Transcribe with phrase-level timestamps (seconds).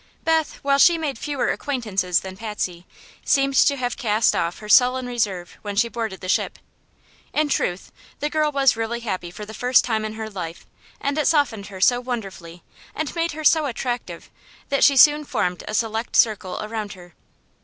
[0.23, 2.87] Beth, while she made fewer acquaintances than Patsy,
[3.23, 6.57] seemed to have cast off her sullen reserve when she boarded the ship.
[7.33, 10.65] In truth, the girl was really happy for the first time in her life,
[10.99, 12.63] and it softened her so wonderfully
[12.95, 14.31] and made her so attractive
[14.69, 17.13] that she soon formed a select circle around her.